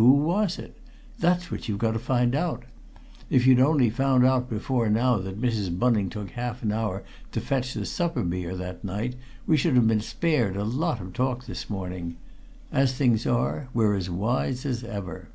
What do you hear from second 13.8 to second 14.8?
as wise